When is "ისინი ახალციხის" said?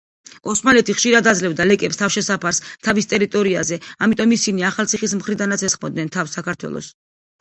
4.39-5.15